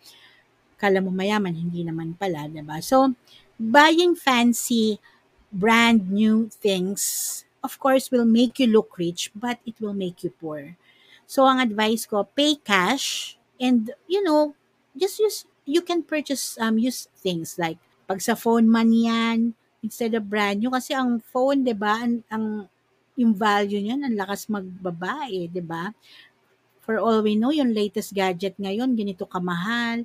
Kala 0.80 1.00
mo 1.04 1.10
mayaman, 1.14 1.54
hindi 1.54 1.86
naman 1.86 2.16
pala, 2.18 2.48
'di 2.50 2.62
ba? 2.66 2.80
So, 2.82 3.14
buying 3.56 4.16
fancy 4.18 4.98
brand 5.54 6.10
new 6.10 6.50
things 6.50 7.44
of 7.62 7.78
course 7.78 8.10
will 8.10 8.26
make 8.26 8.58
you 8.58 8.66
look 8.66 8.98
rich 8.98 9.30
but 9.34 9.58
it 9.64 9.78
will 9.80 9.94
make 9.94 10.24
you 10.24 10.30
poor. 10.30 10.76
So 11.26 11.46
ang 11.48 11.62
advice 11.62 12.04
ko, 12.04 12.28
pay 12.36 12.58
cash 12.60 13.38
and 13.60 13.90
you 14.10 14.20
know, 14.26 14.54
just 14.98 15.18
use 15.22 15.46
you 15.64 15.80
can 15.80 16.02
purchase 16.04 16.58
um 16.60 16.76
use 16.76 17.08
things 17.16 17.56
like 17.56 17.78
pag 18.10 18.20
sa 18.20 18.34
phone 18.36 18.68
man 18.68 18.92
yan, 18.92 19.54
instead 19.84 20.16
of 20.16 20.24
brand 20.26 20.64
new 20.64 20.72
kasi 20.72 20.96
ang 20.96 21.20
phone 21.20 21.62
'di 21.62 21.76
ba, 21.76 22.00
ang, 22.00 22.24
ang 22.32 22.46
yung 23.14 23.36
value 23.36 23.78
niyan 23.78 24.02
ang 24.08 24.16
lakas 24.16 24.48
magbabae, 24.48 25.52
'di 25.52 25.62
ba? 25.62 25.92
For 26.84 27.00
all 27.00 27.24
we 27.24 27.34
know, 27.34 27.50
yung 27.50 27.72
latest 27.72 28.12
gadget 28.12 28.56
ngayon, 28.60 28.94
ganito 28.96 29.24
kamahal. 29.24 30.04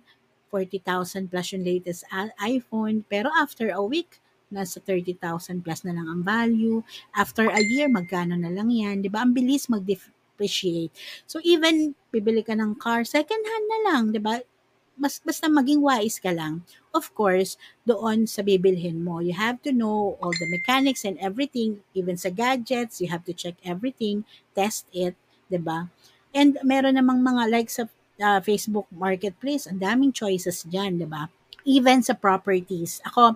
40,000 0.50 1.30
plus 1.30 1.54
yung 1.54 1.62
latest 1.62 2.02
iPhone. 2.42 3.06
Pero 3.06 3.30
after 3.38 3.70
a 3.70 3.84
week, 3.84 4.18
nasa 4.50 4.82
30,000 4.82 5.62
plus 5.62 5.86
na 5.86 5.94
lang 5.94 6.08
ang 6.10 6.22
value. 6.26 6.82
After 7.14 7.46
a 7.52 7.62
year, 7.62 7.86
magkano 7.86 8.34
na 8.34 8.50
lang 8.50 8.74
yan. 8.74 9.06
Di 9.06 9.10
ba? 9.14 9.22
Ang 9.22 9.38
bilis 9.38 9.70
mag-depreciate. 9.70 10.90
So 11.30 11.38
even 11.46 11.94
bibili 12.10 12.42
ka 12.42 12.58
ng 12.58 12.82
car, 12.82 13.06
second 13.06 13.44
hand 13.46 13.66
na 13.70 13.80
lang. 13.92 14.04
Di 14.10 14.18
ba? 14.18 14.42
Mas, 15.00 15.24
basta 15.24 15.48
maging 15.48 15.80
wise 15.80 16.20
ka 16.20 16.36
lang. 16.36 16.68
Of 16.92 17.16
course, 17.16 17.56
doon 17.88 18.28
sa 18.28 18.44
bibilhin 18.44 19.00
mo, 19.00 19.24
you 19.24 19.32
have 19.32 19.64
to 19.64 19.72
know 19.72 20.20
all 20.20 20.36
the 20.36 20.50
mechanics 20.52 21.08
and 21.08 21.16
everything. 21.24 21.80
Even 21.96 22.20
sa 22.20 22.28
gadgets, 22.28 23.00
you 23.00 23.08
have 23.08 23.24
to 23.24 23.34
check 23.34 23.56
everything, 23.64 24.28
test 24.52 24.86
it. 24.92 25.16
'di 25.50 25.60
ba? 25.60 25.90
And 26.32 26.62
meron 26.62 26.96
namang 26.96 27.26
mga 27.26 27.44
like 27.50 27.70
sa 27.74 27.90
uh, 28.22 28.40
Facebook 28.46 28.86
Marketplace, 28.94 29.66
ang 29.66 29.82
daming 29.82 30.14
choices 30.14 30.64
diyan, 30.64 31.02
'di 31.02 31.08
ba? 31.10 31.28
Even 31.66 32.06
sa 32.06 32.14
properties. 32.14 33.02
Ako 33.10 33.36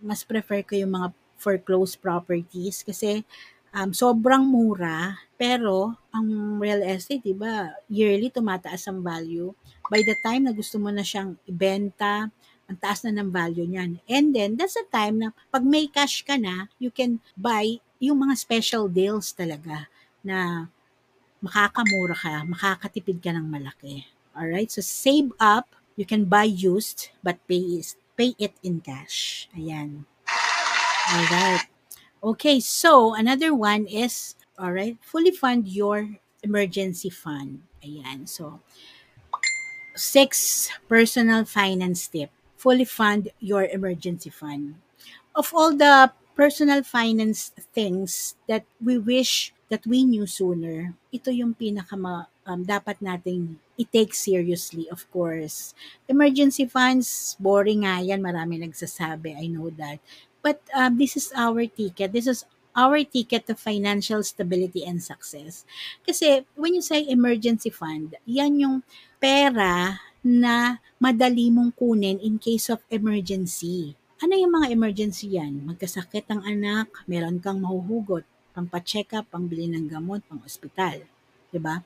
mas 0.00 0.24
prefer 0.24 0.64
ko 0.64 0.78
yung 0.78 0.94
mga 0.96 1.08
foreclosed 1.36 2.00
properties 2.00 2.80
kasi 2.86 3.26
um, 3.74 3.90
sobrang 3.94 4.42
mura 4.46 5.18
pero 5.40 5.96
ang 6.12 6.60
real 6.60 6.84
estate, 6.84 7.24
'di 7.24 7.34
ba? 7.34 7.72
Yearly 7.88 8.28
tumataas 8.28 8.90
ang 8.90 9.00
value. 9.00 9.54
By 9.88 10.04
the 10.04 10.14
time 10.20 10.46
na 10.46 10.54
gusto 10.54 10.76
mo 10.76 10.92
na 10.92 11.02
siyang 11.02 11.34
ibenta, 11.48 12.28
ang 12.70 12.78
taas 12.78 13.02
na 13.02 13.10
ng 13.10 13.34
value 13.34 13.66
niyan. 13.66 13.98
And 14.06 14.30
then, 14.30 14.54
that's 14.54 14.78
the 14.78 14.86
time 14.86 15.18
na 15.18 15.34
pag 15.50 15.66
may 15.66 15.90
cash 15.90 16.22
ka 16.22 16.38
na, 16.38 16.70
you 16.78 16.94
can 16.94 17.18
buy 17.34 17.82
yung 17.98 18.22
mga 18.22 18.38
special 18.38 18.86
deals 18.86 19.34
talaga 19.34 19.90
na 20.22 20.70
makakamura 21.42 22.14
ka, 22.14 22.46
makakatipid 22.46 23.18
ka 23.18 23.34
ng 23.34 23.50
malaki. 23.50 24.06
Alright? 24.38 24.70
So, 24.70 24.86
save 24.86 25.34
up. 25.42 25.66
You 25.98 26.06
can 26.06 26.30
buy 26.30 26.46
used, 26.46 27.10
but 27.20 27.42
pay, 27.50 27.82
is, 27.82 27.98
pay 28.14 28.38
it 28.38 28.54
in 28.62 28.78
cash. 28.80 29.50
Ayan. 29.52 30.06
Alright. 31.10 31.79
Okay, 32.20 32.60
so 32.60 33.14
another 33.16 33.54
one 33.54 33.88
is, 33.88 34.36
alright, 34.60 35.00
fully 35.00 35.32
fund 35.32 35.64
your 35.64 36.20
emergency 36.44 37.08
fund. 37.08 37.64
Ayan. 37.80 38.28
So, 38.28 38.60
six 39.96 40.68
personal 40.84 41.48
finance 41.48 42.08
tip. 42.08 42.28
Fully 42.60 42.84
fund 42.84 43.32
your 43.40 43.64
emergency 43.64 44.28
fund. 44.28 44.76
Of 45.32 45.48
all 45.56 45.72
the 45.72 46.12
personal 46.36 46.82
finance 46.84 47.56
things 47.72 48.36
that 48.48 48.68
we 48.84 48.98
wish 49.00 49.54
that 49.72 49.86
we 49.86 50.04
knew 50.04 50.26
sooner, 50.26 50.92
ito 51.08 51.32
yung 51.32 51.56
pinaka 51.56 51.96
um, 52.44 52.60
dapat 52.68 53.00
nating 53.00 53.56
i-take 53.80 54.12
seriously, 54.12 54.84
of 54.92 55.08
course. 55.08 55.72
Emergency 56.04 56.66
funds, 56.68 57.32
boring 57.40 57.88
nga 57.88 58.02
yan, 58.04 58.20
marami 58.20 58.60
nagsasabi, 58.60 59.40
I 59.40 59.48
know 59.48 59.72
that. 59.72 60.02
But 60.40 60.60
um, 60.72 60.96
this 60.96 61.16
is 61.16 61.32
our 61.36 61.64
ticket. 61.68 62.12
This 62.12 62.26
is 62.26 62.44
our 62.76 63.02
ticket 63.04 63.46
to 63.46 63.54
financial 63.54 64.22
stability 64.22 64.86
and 64.86 65.02
success. 65.02 65.66
Kasi 66.06 66.46
when 66.56 66.74
you 66.74 66.82
say 66.82 67.04
emergency 67.04 67.70
fund, 67.70 68.16
yan 68.24 68.60
yung 68.60 68.76
pera 69.20 70.00
na 70.24 70.80
madali 71.00 71.48
mong 71.48 71.76
kunin 71.76 72.20
in 72.20 72.36
case 72.40 72.68
of 72.68 72.80
emergency. 72.92 73.96
Ano 74.20 74.36
yung 74.36 74.52
mga 74.52 74.68
emergency 74.76 75.40
yan? 75.40 75.64
Magkasakit 75.64 76.28
ang 76.28 76.44
anak, 76.44 76.92
meron 77.08 77.40
kang 77.40 77.56
mahuhugot, 77.64 78.28
pang-check 78.52 79.16
up, 79.16 79.24
pang-bili 79.32 79.64
ng 79.72 79.88
gamot, 79.88 80.20
pang-ospital. 80.28 81.08
'di 81.50 81.58
ba? 81.58 81.82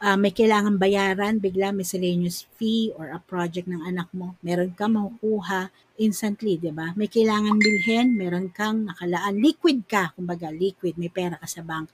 uh, 0.00 0.16
may 0.16 0.32
kailangan 0.32 0.80
bayaran, 0.80 1.38
bigla 1.38 1.76
miscellaneous 1.76 2.48
fee 2.56 2.90
or 2.96 3.12
a 3.12 3.20
project 3.20 3.68
ng 3.68 3.84
anak 3.84 4.08
mo, 4.16 4.34
meron 4.40 4.72
ka 4.72 4.88
makukuha 4.88 5.68
instantly, 6.00 6.56
di 6.56 6.72
ba? 6.72 6.96
May 6.96 7.12
kailangan 7.12 7.60
bilhin, 7.60 8.16
meron 8.16 8.48
kang 8.48 8.88
nakalaan, 8.88 9.36
liquid 9.36 9.84
ka, 9.84 10.16
kumbaga 10.16 10.48
liquid, 10.48 10.96
may 10.96 11.12
pera 11.12 11.36
ka 11.36 11.46
sa 11.46 11.60
bank. 11.60 11.92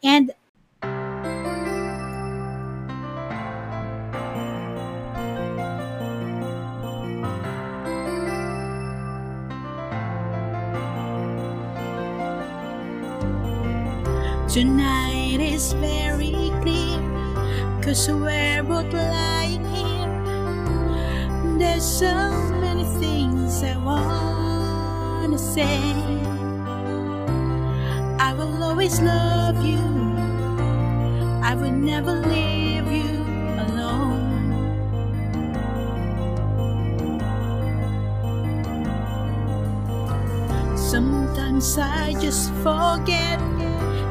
And 0.00 0.30
Tonight 14.48 15.44
is 15.44 15.76
very 15.76 16.37
Cause 17.88 18.10
we're 18.10 18.62
both 18.64 18.92
lying 18.92 19.64
here 19.64 21.56
There's 21.58 21.82
so 21.82 22.12
many 22.60 22.84
things 23.00 23.62
I 23.62 23.78
wanna 23.78 25.38
say. 25.38 25.94
I 28.18 28.34
will 28.34 28.62
always 28.62 29.00
love 29.00 29.64
you. 29.64 29.80
I 31.42 31.54
will 31.54 31.72
never 31.72 32.12
leave 32.12 32.92
you 32.92 33.24
alone. 33.56 34.36
Sometimes 40.76 41.78
I 41.78 42.12
just 42.20 42.52
forget 42.62 43.40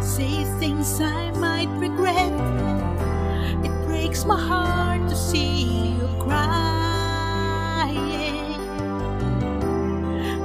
Say 0.02 0.46
things 0.58 1.00
I 1.00 1.30
might 1.38 1.70
regret 1.78 2.87
breaks 4.18 4.26
my 4.26 4.40
heart 4.40 5.08
to 5.10 5.16
see 5.16 5.94
you 5.94 6.08
crying. 6.20 6.42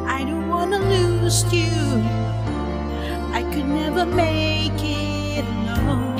I 0.07 0.25
don't 0.25 0.49
wanna 0.49 0.79
lose 0.79 1.45
you. 1.53 1.73
I 3.33 3.43
could 3.53 3.69
never 3.69 4.05
make 4.05 4.83
it 4.83 5.45
alone. 5.79 6.12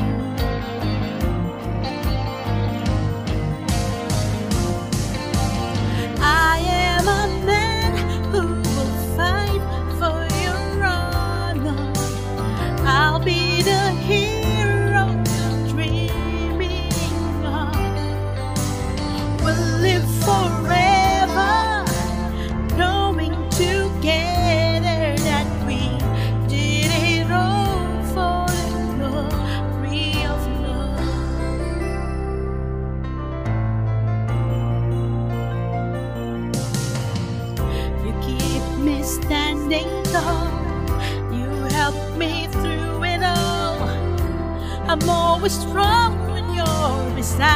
always 45.42 45.59
strong 45.59 46.31
when 46.31 46.55
you're 46.55 47.16
beside 47.16 47.50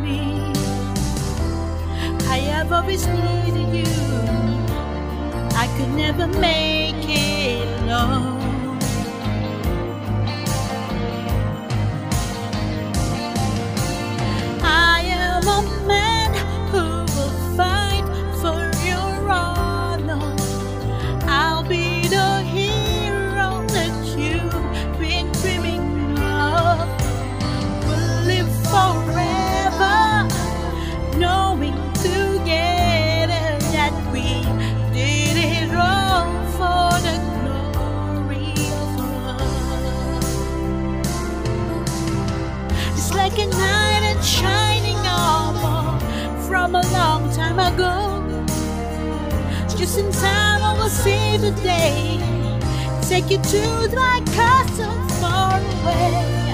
me. 0.00 0.50
I 2.26 2.38
have 2.38 2.72
always 2.72 3.06
needed 3.06 3.68
you. 3.76 3.92
I 5.62 5.68
could 5.76 5.90
never 5.90 6.26
make 6.26 7.04
it 7.06 7.68
alone. 7.82 8.39
Just 49.80 49.98
in 49.98 50.12
time 50.12 50.62
I 50.62 50.74
will 50.74 50.90
see 50.90 51.38
the 51.38 51.52
day. 51.62 52.20
Take 53.08 53.30
you 53.30 53.38
to 53.38 53.88
thy 53.88 54.20
castle 54.26 54.92
far 55.18 55.58
away. 55.58 56.49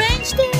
Strange 0.00 0.59